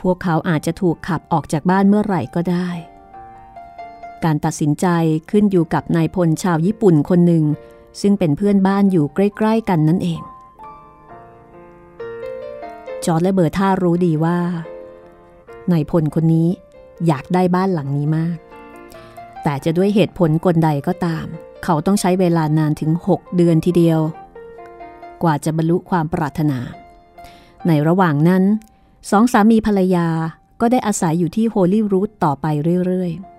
[0.00, 2.68] พวกเขาอาจจะถูกขับออกจากบ้านเมื่อไหร่ก็ได้
[4.24, 4.86] การตัดสินใจ
[5.30, 7.44] ขึ้นอยู่กับนายพลชาวญี่ปุ่นคนหนึ่ง
[8.00, 10.20] ซึ่งเป็นเพื่อนบ้านอยู่ใกล้ ๆ กันนั่นเอง
[13.06, 14.38] จอร์ดและเบอร์ท่ารู้ดีว่า
[15.72, 16.48] นายพลคนนี้
[17.06, 18.38] อยากได้บ้านหลังนี้มาก
[19.42, 21.26] แต่จะด้วยเหตุผลกลใดก็ตาม
[21.64, 24.00] เขาต้องใช้เวลานานถึง 6 เดือนทีเดียว
[25.22, 26.58] กว่าจะบรรลุความปรารถนา
[27.66, 28.42] ในระหว่างนั้น
[29.10, 30.08] สองสามีภรรยา
[30.60, 32.46] ก็ได้อาศัยอยู่ที่โฮลี่รูทต่อไป
[32.86, 33.33] เรื่อยๆ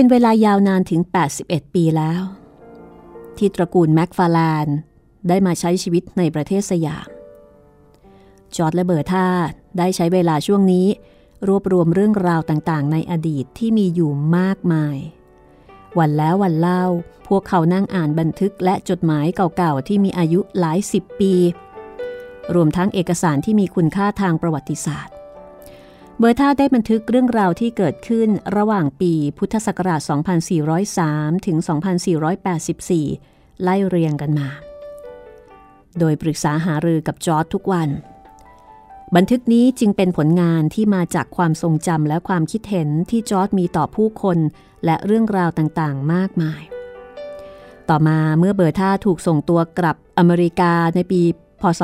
[0.00, 1.02] เป็นเวลายาวนานถึง
[1.38, 2.22] 81 ปีแล้ว
[3.38, 4.66] ที่ตระกูลแม็กฟาลาน
[5.28, 7.08] ได้มาใช้ชีวิตในประเทศสยาม
[8.56, 9.28] จอร์ดและเบอร์ธา
[9.78, 10.86] ได้ใช้เวลาช่วงนี้
[11.48, 14.96] รวบรวมเรื่องราวต่างๆ ในอดีตที่มีอยู่มากมาย
[15.98, 16.84] วันแล้ววันเล่า
[17.28, 21.34] พวกเขานั่งอ่านบันทึกและจดหมายเก่าๆ ที่มีอายุหลายสิบปี
[22.54, 25.14] รวมทั้งเอกสารที่มีคุณค่าทางประวัติศาสตร์
[26.20, 30.00] เบอร์ธาได้บันทึกเรื่องราวที่เกิดขึ้นระหว่างปีพุทธศักราช
[30.78, 31.56] 2403 ถึง
[33.00, 34.48] 2484 ไล่เรียงกันมา
[35.98, 37.88] โดยปรึกษาหารือกับจอร์ดทุกวัน
[39.16, 44.38] บันทึกนี้จึงเป็นผลงานที่มาจากความทรงจำและความคิดเห็นที่จอร์ดมีต่อผู้คน
[44.84, 46.62] และเรื่องราวต่างๆ มากมาย
[47.88, 51.22] ต่อมาเมื่อเบอร์ธาถูกส่งตัวกลับอเมริกาในปี
[51.60, 51.80] พศ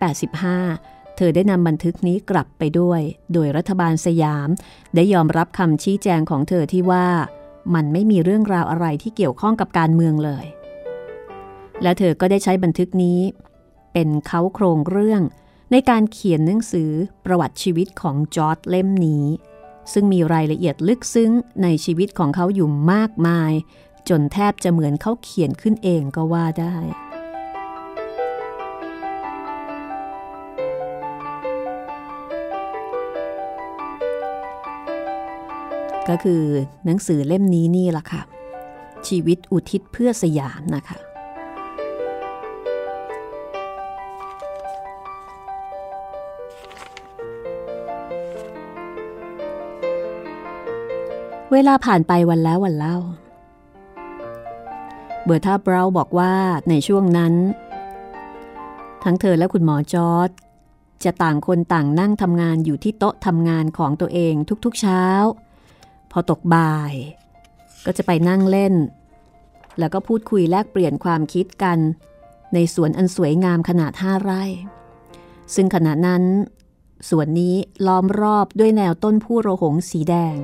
[0.00, 3.00] 2485 เธอได้นำบันทึกนี้กลับไปด้วย
[3.32, 4.48] โดยรัฐบาลสยาม
[4.94, 7.06] ได้ยอมรับคำชี้แจงของเธอที่ว่า
[7.74, 10.44] มันไม่มีเรื่องราวอะไรที่เกี่ยวข้องกับการเมืองเลย
[11.82, 13.20] และเธอก็ได้ใช้บันทึกนี้
[13.92, 15.22] เป็นเขาโครงเรื่อง
[15.72, 16.90] ในการเขียนหนังสือ
[17.24, 19.24] ประวัติชีวิตของจอร์ดเล่มนี้
[19.92, 23.52] ซึ่งมีรายละเอียดลึกซึ้งในชีวิตของเขาอยู่มากมาย
[24.08, 26.76] จนแทบจะเหมือนเขาเขียนขึ้นเองก็ว่าได้
[36.10, 36.42] ก็คือ
[36.84, 38.22] หนังสือเล่มนี้นี่แหละค่ะ
[39.06, 40.98] ชีวิตอุทิศเพื่อสยามนะคะ
[51.52, 52.96] เวลาผ่านไปวันแล้ววันเล่า
[55.24, 56.34] เบอร์ธาเบราบอกว่า
[56.68, 57.34] ในช่วงนั้น
[59.04, 60.30] ทั้งเธอและคุณหมอจอร์ด
[61.04, 65.04] จะต่างคนต่างนั่งทำงานอยู่ที่โต๊ะทำงานของตัวเองทุกๆเช้า
[66.12, 66.94] พอตกบ่าย
[67.86, 68.74] ก็จะไปนั่งเล่น
[69.78, 71.78] แล้วก็พูดคุยแลกเปลี่ยนความคิดกัน
[72.54, 74.44] ในสวนอันสวยงามขนาดห้าไร่
[75.54, 76.22] ซึ่งขณะนั้น
[77.08, 80.36] สวนนี้ล้อมรอบด้วยแนวต้นผู้โรหงสีแดง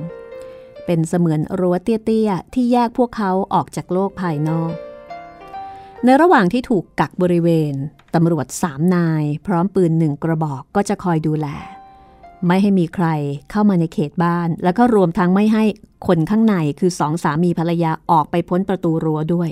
[0.85, 4.73] เป็นเสมือนรั้วเตี้ยๆที่แยกพวกเขาออกจากโลกภายนอก
[6.03, 7.73] ในระหว่างที่ถูกกักบริเวณ
[8.15, 11.47] ตำรวจสามนาย พร้อมปืนหนึ่งกระบอกก็จะคอยดูแล
[12.45, 13.07] ไม่ให้มีใคร
[13.51, 15.63] เข้ามาในเขตบ้าน แล้วก็รวมทั้งไม่ให้
[16.07, 19.49] คนข้างในคือสองสามีภรรยาออกไปพ้นประตูรั้วด้วย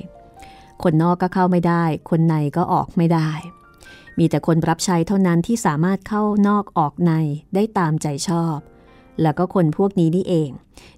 [0.84, 3.30] คนนอกก็เข้าไม่ได้ คนในก็ออกไม่ได้
[4.18, 7.12] มีแต่คนรับใช้เท่านั้นที่สามารถเข้านอกออกใน
[7.56, 8.58] ได้ตามใจชอบ
[9.22, 10.50] แล้วก็คนพวกนี้นี่เอง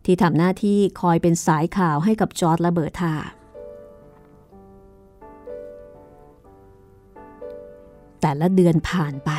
[0.06, 3.14] ที่ทำหน้าที่คอยเป็นสายข่าวให้กับจอร์ดและเบอร์ธา
[8.22, 9.32] แต่ละเดือนผ่านไป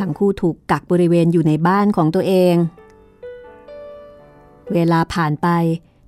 [0.00, 2.54] ทั้งคู่ถูกกักบริเวณอยู่ในบ้านของตัวเอง
[4.72, 5.48] เวลาผ่านไป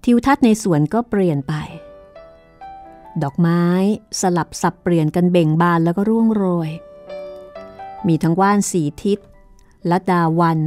[0.05, 1.55] ทิวทัศน์ในสวนก็เปลี่ยนไป
[3.23, 3.63] ดอกไม้
[4.21, 6.71] สลับสับเปลี่ยนกันเบ่งบานแล้วก็ร่วงโรย
[8.07, 9.19] มีทั้งว่านสีทิศ
[9.87, 10.61] และดาวัน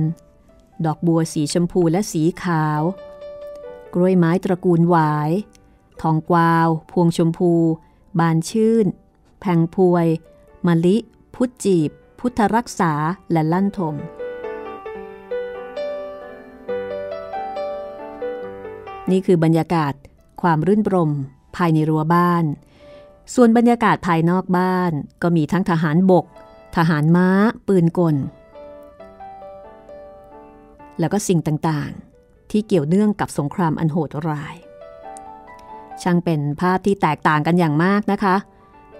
[0.86, 2.82] ดอกบัวสีชมพูและสีขาว
[3.94, 5.32] กล้วยไม้ตระกูลหวาย
[6.02, 7.54] ทองกวาว พวงชมพู
[8.20, 8.86] บานชื่น
[9.40, 10.08] แพงพวย
[10.68, 10.98] มะลิ
[11.34, 12.94] พุทธจีบ พุทธรักษา
[13.32, 13.96] และลั่นทม
[19.12, 19.94] นี่คือบรรยากาศ
[20.42, 21.12] ความรื่นรม
[21.56, 22.46] ภายในรั้วบ้าน
[23.36, 26.26] ส่วนบรรยากาศภายนอกบ้านก็มีทั้งทหารบก
[26.78, 27.28] ทหารม้า
[27.68, 28.16] ปืนกล
[31.00, 34.56] แล้วก็สิ่งต่างๆ ที่เกี่ยวเนื่องกับสงครามอันโหดร้าย
[36.02, 38.36] ช่างเป็นภาพที่แตกต่างกันอย่างมากนะคะ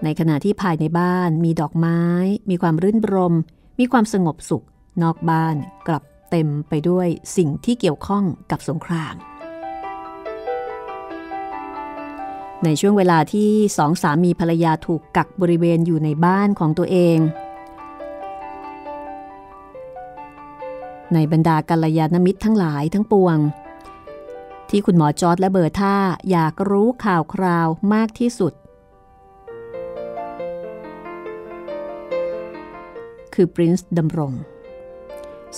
[0.04, 2.00] ในขณะที่ภายในบ้านมีดอกไม้
[2.50, 3.34] มีความรื่นรม
[3.78, 4.64] มีความสงบสุข
[5.02, 5.56] นอกบ้าน
[5.88, 9.14] กลับเต็มไปด้วยสิ่งที่เกี่ยวข้องกับสงคราม
[12.64, 17.18] ในช่วงเวลาที่สองสามีภรรยาถูกกักบริเวณอยู่ในบ้านของตัวเอง
[21.14, 23.38] ในบรรดากัลยาณมิตรทั้งหลายทั้งปวง
[24.70, 25.96] ที่คุณหมอจอร์ดและเบอร์ท่า
[26.30, 28.52] อยากรู้ข่าวคราวมากที่สุด
[33.42, 34.32] คือปรินซ์ดำรง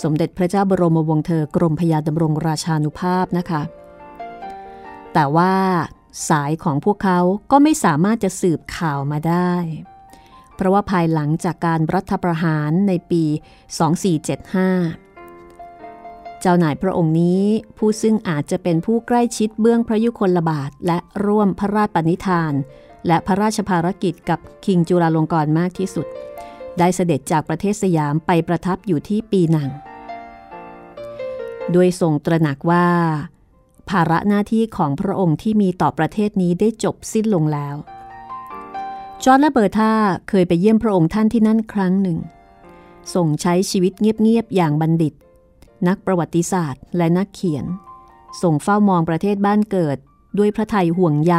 [0.03, 3.62] สมเด็จพระเจ้าบรมวงศ์เธอกรมพยาดำรงราชานุภาพนะคะ
[5.12, 5.55] แต่ว่า
[6.28, 7.20] สายของพวกเขา
[7.51, 9.55] ก็ไม่สามารถจะสืบข่าวมาได้
[10.57, 13.24] เพราะว่าภายหลังจากการรัฐประหารในปี
[15.22, 17.45] 2475 เจ้านายพระองค์นี้
[17.78, 22.53] ผู้ซึ่งอาจจะเป็นผู้ใกล้ชิดเบื้องพระยุคลบาท และร่วมพระราชปณิธาน
[23.07, 26.09] และพระราชภารกิจกับคิงจุฬาลงกรณ์มากที่สุด
[26.79, 29.70] ได้เสด็จจากประเทศสยามไปประทับอยู่ที่ปีนัง
[31.73, 32.87] โดยทรงตระหนักว่า
[33.91, 37.75] ภาระหน้าที่ของพระองค์ที่มีต่อประเทศนี้ได้จบสิ้นลงแล้ว
[39.25, 39.93] จอร์และเบอร์ธา
[40.29, 42.18] เคยไปเยี่ยมพระองค์ท่านที่นั่นครั้งหนึ่ง
[43.14, 45.14] ส่งใช้ชีวิตเงียบๆอย่างบัณฑิต
[45.89, 47.64] นักประวัติศาสตร์ และนักเขียน
[48.43, 49.97] ส่งเฝ้ามองประเทศบ้านเกิด
[50.39, 51.35] ด้วยพระทัยห่วงใย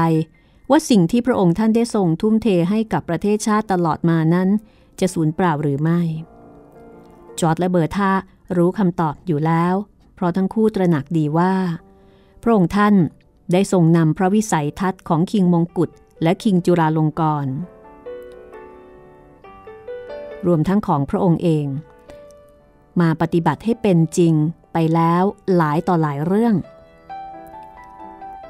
[0.70, 4.50] ว่าสิ่งที่พระองค์ท่านได้ทรงทุ่มเทให้กับประเทศชาติตลอดมานั้น
[5.00, 6.02] จะสูญเปล่าหรือไม่
[7.40, 8.12] จอร์ดและเบอร์ธา
[8.58, 9.74] รู้คำตอบอยู่แล้ว
[10.16, 11.54] เพราะทั้งคู่ตระหนักดีว่า
[12.42, 12.96] พระองค์ท่าน
[13.52, 15.90] ได้ทรงนำพระวิสัยทัศน์ของคิงมงกุฎ
[16.24, 17.54] และคิงจุราลงกรณ์
[20.46, 21.66] รวมทั้งของพระองค์เอง
[23.02, 24.34] มาปฏิบัติให้เป็นจริง
[24.74, 25.24] ไปแล้ว
[25.56, 26.56] หลายต่อหลายเรื่อง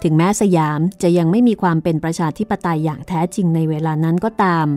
[0.04, 4.68] ถึงแม้สยามจะยังไม่มีความเป็นประชาธิปไตยอย่างแท้จริงในเวลานั้นก็ตาม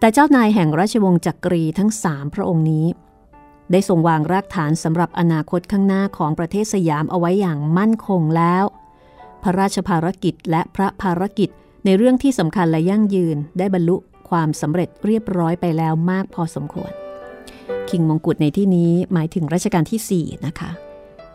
[0.00, 2.86] แต่เจ้านายแห่งราชวงศ์จักรีทั้งสามพระองค์นี้
[3.72, 8.64] ได้ทรงวางรากฐานสำหรับอนาคตข้างหน้าของประเทศสยามเอาไว้อย่างมั่นคงแล้ว
[9.42, 11.48] พระราชภารกิจและพระภารกิจ
[11.84, 13.96] ในเรื่องที่สำคัญและยั่งยืนได้บรรลุ
[14.30, 16.92] ความสำเร็จเรียบร้อยไปแล้วมากพอสมควร
[17.90, 20.70] คิงมงกุฎในที่นี้หมายถึงรัชกาลที่ 4 นะคะ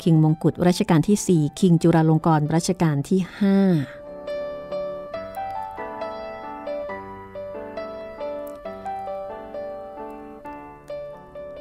[0.03, 3.19] คิงมงกุฎรัชกาลที่ 4 คิงจุฬาลงกรณ์รัชกาลที่
[3.61, 4.02] 5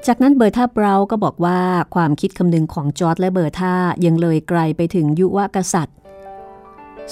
[0.06, 1.60] จากนั้นเบอร์ธาเบราก็บอกว่า
[1.94, 3.74] ความคิดคำนึงของจอร์ดและเบอร์ธา
[4.04, 5.96] ยังเลยไกลไปถึงยุวกษัตริย์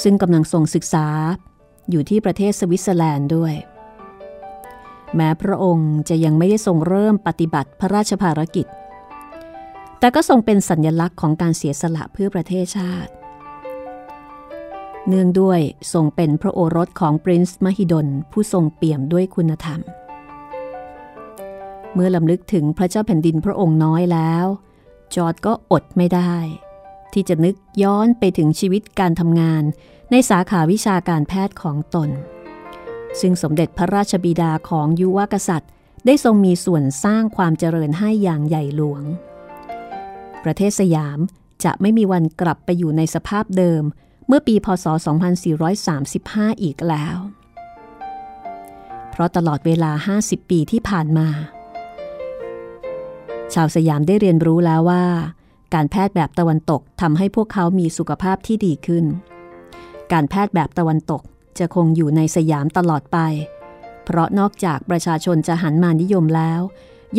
[0.03, 1.07] ซึ่งกำลังทรงศึกษา
[1.91, 3.55] อยู่ที่ประเทศสวิตเซอร์แลนด์ด้วย
[5.15, 8.67] แม้พระองค์จะยังไม่ได้ทรงเริ่มปฏิบัติพระราชภารกิจ
[9.99, 13.13] แต่ก็ทรงเป็นสัญญลักษณ์ของการเสียสละเพื่อประเทศชาติ
[15.09, 15.61] เนื่องด้วย
[15.93, 19.81] ทรงเป็นพระโอรสของปรินซ์มหิดลผู้ทรงเปี่ยมด้วยคุณธรรม
[21.95, 24.47] เมื่อลำลึกถึงพระเจ้าแผ่นดินพระองค์น้อยแล้ว
[25.15, 26.35] จอร์ดก็อดไม่ได้
[27.13, 29.63] ที่จะนึกย้อนไปถึงชีวิตการทำงาน
[30.11, 32.11] ในสาขาวิชาการแพทย์ของตน
[33.21, 35.71] ซึ่งสมเด็จพระราชบิดาของยุวกษัตริย์
[36.07, 39.03] ได้ทรงมีส่วนสร้างความเจริญให้อย่างใหญ่หลวง
[40.45, 41.19] ประเทศสยาม
[41.65, 43.83] จะไม่มีวันกลับไปอยู่ในสภาพเดิม
[44.27, 44.87] เมื่อปีพศ
[45.95, 47.17] 2435 อีกแล้ว
[49.11, 51.29] เพราะตลอดเวลา 50 ปีที่ผ่านมา
[53.55, 55.05] ชาวสยามได้เรียนรู้แล้วว่า
[55.75, 59.05] การแพทย์แบบตะวันตกทำให้พวกเขามีสุขภาพที่ดีขึ้น
[60.13, 61.23] การแพทย์แบบตะวันตก
[61.59, 63.19] จะคงอยู่ในสยามตลอดไป
[64.05, 66.61] เพราะนอกจากประชาชนจะหันมานิยมแล้ว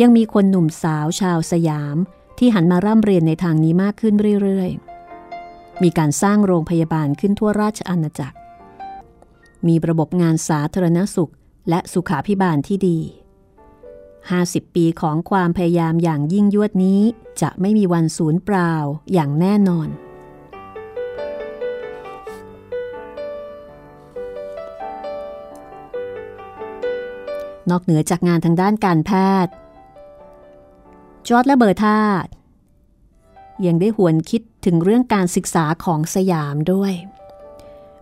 [0.00, 1.96] ยังมีคนหนุ่มสาวชาวสยาม
[2.38, 8.36] ที่หันมาร่ำเรียนในทางนี้มากขึ้นเรื่อยๆ มีการสร้างโรงพยาบาลขึ้นทั่วราชอาณาจักร
[9.66, 11.32] มีระบบงานสาธารณสุข
[11.68, 12.98] และสุขาพิบาลที่ดี
[14.30, 17.00] 50 ปีของความพยายามอย่างยิ่งยวดนี้
[17.40, 18.72] จะไม่มีวันสูญเปล่า
[19.12, 19.88] อย่างแน่นอน
[27.70, 29.10] นอกเหนือจากงานทางด้านการแพ
[29.44, 29.52] ทย์
[31.26, 32.26] จอร์ดและเบอร์ธาด
[33.66, 36.92] ยังได้หวนคิดถึงเรื่องการศึกษาของสยามด้วย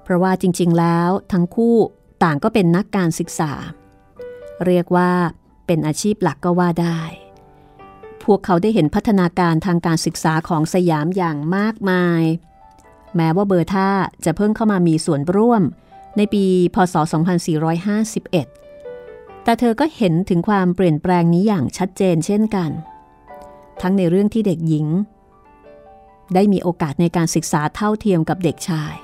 [0.03, 1.77] เพราะว่าจริงๆแล้วทั้งคู่
[2.23, 3.53] ต่างก็เป็นนักการศึกษา
[4.67, 5.13] เรียกว่า
[5.71, 7.01] เป็นอาชีพหลักก็ว่าได้
[8.25, 12.23] พวกเขาได้เห็นพัฒนาการทางการศึกษาของสยามอย่างมากมาย
[13.17, 13.89] แม้ว่าเบอร์ธา
[14.25, 15.63] จะเพิ่งเข้ามามีส่วนร่วม
[16.17, 16.45] ในปี
[16.75, 16.95] พศ
[18.61, 22.71] 2451 แต่เธอก็เห็นถึงความเปลี่ยนแปลงนี้อย่างชัดเจนเช่นกัน
[23.81, 24.87] ทั้งในเรื่องที่เด็กหญิง
[26.35, 28.95] ได้มีโอกาสในการศึกษาเท่าเทียมกับเด็กชาย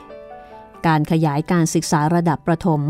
[0.87, 2.83] การขยายการศึกษาระดับประถม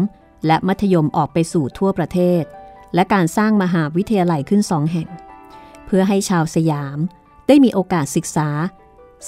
[0.46, 2.44] และมัธยมออกไปสู่ทั่วประเทศ
[2.96, 5.08] และการสร้างมหาวิทยาลัยขึ้นสองแห่ง
[5.86, 6.98] เพื่อให้ชาวสยาม
[7.46, 8.48] ได้มีโอกาสศึกษา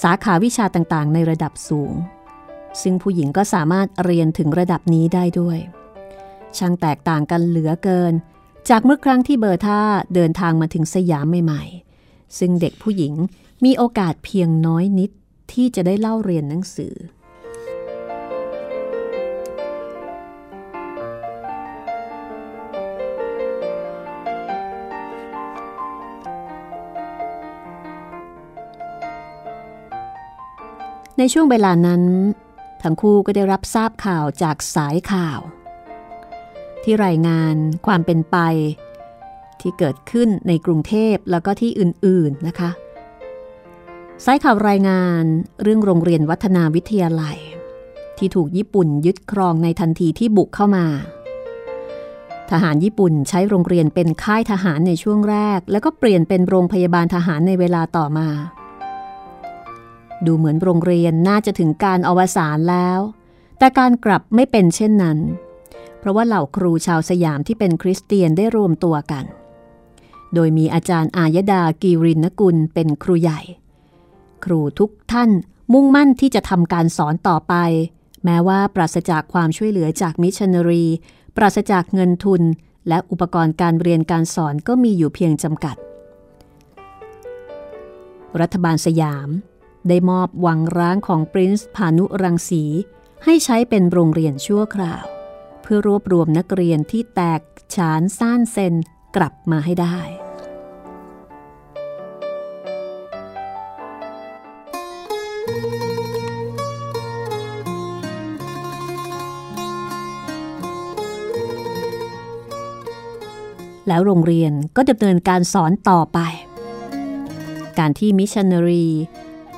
[0.03, 1.93] สาขาวิชาต่างๆ ในระดับสูง
[2.83, 5.59] ซึ่งผู้หญิงก็สามารถเรียนถึงระดับนี้ได้ด้วย
[6.59, 8.13] ช่างแตกต่างกันเหลือเกิน
[8.69, 9.81] จากเมื่อครั้งที่เบอร์ท่า
[10.15, 13.15] เดินทางมาถึงสยามใหม่ๆ ซึ่งเด็กผู้หญิง
[13.65, 15.11] มีโอกาสเพียงน้อยนิด
[15.53, 16.95] ที่จะได้เล่าเรียนหนังสือ
[31.19, 32.03] ในช่วงเวลานั้น
[32.83, 35.41] ทั้งคู่ก็ได้รับทราบข่าวจากสายข่าว
[36.83, 37.55] ที่รายงาน
[37.87, 38.37] ความเป็นไป
[39.61, 42.71] ที่เกิดขึ้นในกรุงเทพแล้วก็ที่อื่นๆนะคะ
[44.25, 45.25] สายข่าวรายงาน
[45.63, 47.39] เรื่องโรงเรียนวัฒนาวิทยาลัย
[48.19, 50.87] ที่ถูกญี่ปุ่นยึดครองในทันทีที่บุกเข้ามา
[52.51, 58.29] ทหารญี่ปุ่นใช้โรงเรียนเป็นค่ายทหารในช่วงแรก แล้วก็เปลี่ยนเป็นโรงพยาบาลทหารในเวลาต่อมา
[60.27, 63.01] ดูเหมือนโรงเรียนน่าจะถึงการอวสานแล้ว
[63.59, 65.19] แต่การกลับไม่เป็นเช่นนั้น
[65.99, 69.25] เพราะว่าเหล่าครูชาวสยามที่เป็นคริสเตียนได้รวมตัวกัน
[70.35, 73.41] โดยมีอาจารย์อายดากีรินกุลเป็นครูใหญ่
[74.45, 75.31] ครูทุกท่าน
[75.73, 77.55] มุ่งมั่นที่จะทำการสอนต่อไป
[78.25, 80.85] แม้ว่าปราศจากความช่วยเหลือจากมิชชันนารี
[81.37, 82.43] ปราศจากเงินทุน
[82.89, 85.77] และอุปกรณ์การเรียนการสอนก็มีอยู่เพียงจำกัด
[88.41, 89.29] รัฐบาลสยาม
[89.89, 92.65] ได้มอบวังร้างของปรินซ์พานุรังสี
[93.25, 95.05] ให้ใช้เป็นโรงเรียนชั่วคราว
[95.63, 97.41] เพื่อรวบรวมนักเรียนที่แตก
[97.75, 98.75] ฉานซ่านเซน
[99.17, 99.99] กลับมาให้ได้
[113.89, 116.19] แล้วโรงเรียนก็ดำเนินการสอนต่อไป
[117.79, 118.87] การที่มิชชันนารี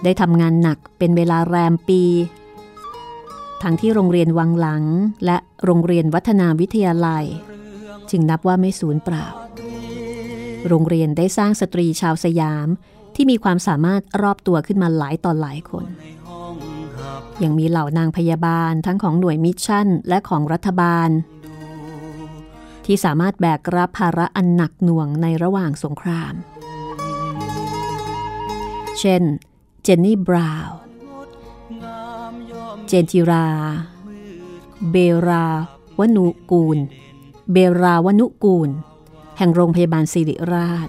[0.04, 2.02] ได้ทำงานหนักเป็นเวลาแรมปี
[3.62, 4.84] ทั้งที่โรงเรียนวังหลัง
[5.24, 7.24] และโรงเรียนวัฒนาวิทยาลัย
[8.10, 9.26] จึงนับว่าไม่สูญเปล่า
[10.68, 12.68] โรงเรียนได้สร้างสตรีชาวสยาม
[13.14, 15.84] ที่มีความสามารถรอบตัวขึ้นมาหลายต่อหลายคน
[17.42, 21.08] ยังมีเหล่านางพยาบาลทั้งของหน่วยมิชชั่นและของรัฐบาล
[22.84, 26.34] ที่สามารถแบกรับภาระอันหนักหน่วงในระหว่างสงคราม
[29.00, 29.22] เช่น
[29.82, 30.78] เจนนี่ บราวน์
[32.88, 33.48] เจนจิรา
[34.90, 35.46] เบรา
[35.98, 36.78] วนุกูล
[37.52, 38.70] เบราวนุกูล
[39.38, 40.88] แห่งโรงพยาบาลศิริราช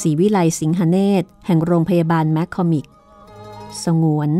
[0.00, 2.86] ศรีวิไลสิงหเนตรแห่งโรงพยาบาลแมคคอมิก
[3.84, 4.30] สงวน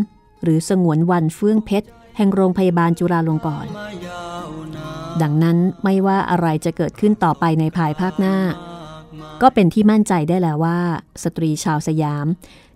[0.42, 3.70] หรือสงวนวันเฟื่องเพชร แห่งโรงพยาบาลจุฬาลงกรณ์
[5.22, 8.36] ดังนั้นไม่ว่าอะไรจะเกิดขึ้นต่อไปในภายภาคหน้า
[9.42, 10.78] ก็เป็นที่มั่นใจได้แล้วว่า
[11.22, 12.26] สตรีชาวสยาม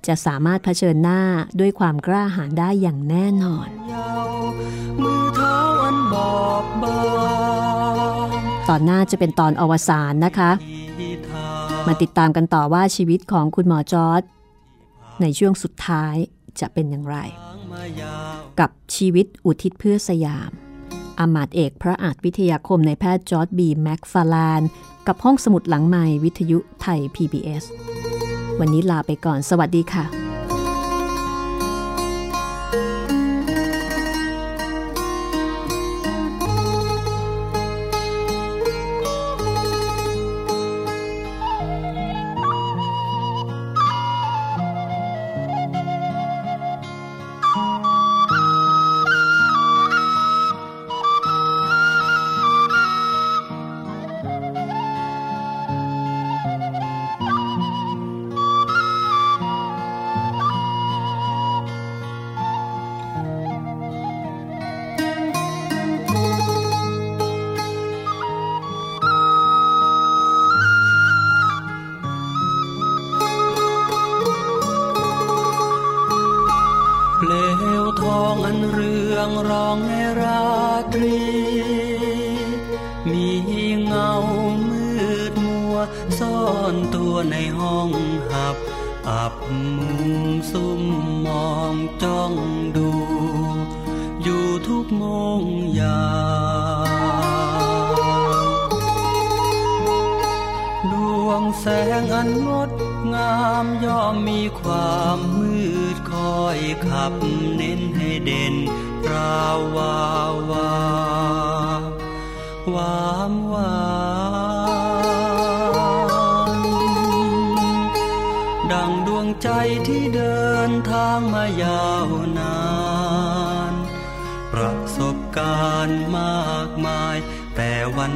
[0.06, 1.20] จะสามารถเผชิญหน้า
[1.60, 3.68] ด้วยความกล้าหาญได้อย่างแน่นอน
[5.02, 6.30] มือเท้าอันบอ
[6.62, 6.98] บบา
[8.26, 8.28] ง
[8.68, 10.50] ตอนหน้าจะเป็นตอนอวสานนะคะ
[11.86, 14.22] มาติดตามกันต่อว่าชีวิตของคุณหมอจอร์จ
[15.20, 16.14] ในช่วงสุดท้าย
[16.60, 17.16] จะเป็นอย่างไร
[18.60, 20.50] กับชีวิตอุทิศเพื่อสยาม
[21.20, 24.62] อำมาตย์เอกพระอาจวิทยาคมนายแพทย์จอร์จบีแม็กฟาแลน
[25.06, 27.64] กับห้องสมุดหลังใหม่วิทยุไทย PBS
[28.60, 30.23] วันนี้ลาไปก่อนสวัสดีค่ะ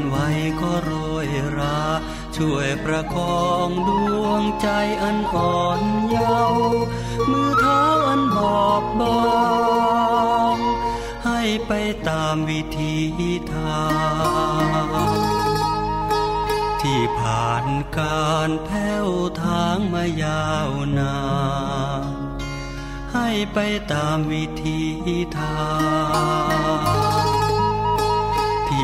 [0.09, 0.17] ไหว
[0.61, 0.91] ก็โร
[1.27, 1.29] ย
[1.59, 1.81] รา
[2.37, 3.91] ช่วยประคองด
[4.25, 4.69] วงใจ
[5.03, 6.83] อันอ่อนเยาว์
[7.31, 9.39] มือเท้าอันบอบบา
[10.55, 10.57] ง
[11.27, 11.73] ให้ไป
[12.09, 12.95] ตามวิธี
[13.53, 13.87] ทา
[15.07, 15.09] ง
[16.83, 17.67] ที่ผ่าน
[17.99, 19.09] การแผ้ว
[19.43, 21.19] ทางมายาวนา
[22.01, 22.05] น
[23.15, 23.59] ให้ไป
[23.93, 24.81] ตามวิธี
[25.39, 25.59] ทา
[27.35, 27.38] ง